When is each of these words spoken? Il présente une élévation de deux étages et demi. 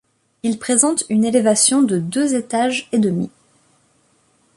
Il 0.41 0.57
présente 0.57 1.03
une 1.09 1.25
élévation 1.25 1.83
de 1.83 1.99
deux 1.99 2.33
étages 2.33 2.89
et 2.91 2.97
demi. 2.97 3.29